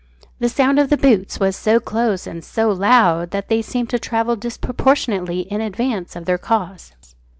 [0.39, 3.99] The sound of the boots was so close and so loud that they seemed to
[3.99, 6.93] travel disproportionately in advance of their cause.